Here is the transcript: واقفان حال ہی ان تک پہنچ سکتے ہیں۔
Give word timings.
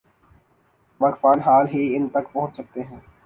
واقفان 1.01 1.39
حال 1.39 1.67
ہی 1.73 1.83
ان 1.95 2.07
تک 2.09 2.31
پہنچ 2.33 2.55
سکتے 2.55 2.81
ہیں۔ 2.83 2.99